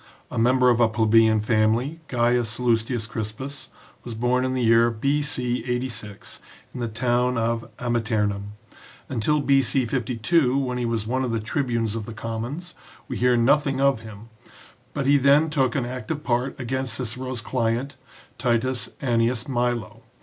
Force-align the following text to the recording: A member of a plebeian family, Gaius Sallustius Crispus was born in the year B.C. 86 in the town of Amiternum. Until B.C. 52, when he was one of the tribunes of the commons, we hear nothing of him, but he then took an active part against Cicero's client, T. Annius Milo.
A 0.31 0.39
member 0.39 0.71
of 0.71 0.79
a 0.79 0.87
plebeian 0.89 1.39
family, 1.41 1.99
Gaius 2.07 2.49
Sallustius 2.57 3.07
Crispus 3.07 3.67
was 4.03 4.15
born 4.15 4.43
in 4.43 4.55
the 4.55 4.63
year 4.63 4.89
B.C. 4.89 5.63
86 5.67 6.39
in 6.73 6.79
the 6.79 6.87
town 6.87 7.37
of 7.37 7.69
Amiternum. 7.77 8.53
Until 9.09 9.41
B.C. 9.41 9.85
52, 9.85 10.57
when 10.57 10.79
he 10.79 10.85
was 10.87 11.05
one 11.05 11.23
of 11.23 11.29
the 11.31 11.39
tribunes 11.39 11.93
of 11.93 12.07
the 12.07 12.15
commons, 12.15 12.73
we 13.07 13.15
hear 13.17 13.37
nothing 13.37 13.79
of 13.79 13.99
him, 13.99 14.29
but 14.95 15.05
he 15.05 15.19
then 15.19 15.51
took 15.51 15.75
an 15.75 15.85
active 15.85 16.23
part 16.23 16.59
against 16.59 16.95
Cicero's 16.95 17.41
client, 17.41 17.95
T. 18.39 18.49
Annius 19.01 19.47
Milo. 19.47 20.01